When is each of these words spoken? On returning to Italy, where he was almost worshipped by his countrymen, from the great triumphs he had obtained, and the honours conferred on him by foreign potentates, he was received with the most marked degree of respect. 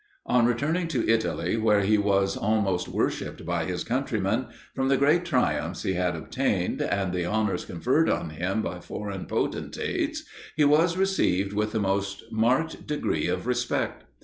On 0.25 0.47
returning 0.47 0.87
to 0.87 1.07
Italy, 1.07 1.57
where 1.57 1.81
he 1.81 1.99
was 1.99 2.35
almost 2.35 2.87
worshipped 2.87 3.45
by 3.45 3.65
his 3.65 3.83
countrymen, 3.83 4.47
from 4.73 4.87
the 4.87 4.97
great 4.97 5.25
triumphs 5.25 5.83
he 5.83 5.93
had 5.93 6.15
obtained, 6.15 6.81
and 6.81 7.13
the 7.13 7.27
honours 7.27 7.65
conferred 7.65 8.09
on 8.09 8.31
him 8.31 8.63
by 8.63 8.79
foreign 8.79 9.27
potentates, 9.27 10.23
he 10.55 10.65
was 10.65 10.97
received 10.97 11.53
with 11.53 11.71
the 11.71 11.79
most 11.79 12.23
marked 12.31 12.87
degree 12.87 13.27
of 13.27 13.45
respect. 13.45 14.05